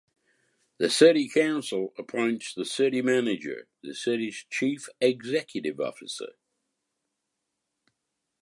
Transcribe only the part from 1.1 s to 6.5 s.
Council appoints the City Manager, the city's chief executive officer.